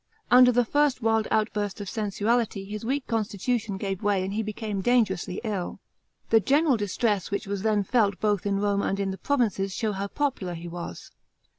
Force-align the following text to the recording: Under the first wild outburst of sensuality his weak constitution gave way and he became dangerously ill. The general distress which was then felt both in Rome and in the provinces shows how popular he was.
Under 0.31 0.51
the 0.51 0.65
first 0.65 1.03
wild 1.03 1.27
outburst 1.29 1.79
of 1.79 1.87
sensuality 1.87 2.65
his 2.65 2.83
weak 2.83 3.05
constitution 3.05 3.77
gave 3.77 4.01
way 4.01 4.23
and 4.23 4.33
he 4.33 4.41
became 4.41 4.81
dangerously 4.81 5.39
ill. 5.43 5.79
The 6.31 6.39
general 6.39 6.75
distress 6.75 7.29
which 7.29 7.45
was 7.45 7.61
then 7.61 7.83
felt 7.83 8.19
both 8.19 8.47
in 8.47 8.59
Rome 8.59 8.81
and 8.81 8.99
in 8.99 9.11
the 9.11 9.19
provinces 9.19 9.75
shows 9.75 9.97
how 9.97 10.07
popular 10.07 10.55
he 10.55 10.67
was. 10.67 11.11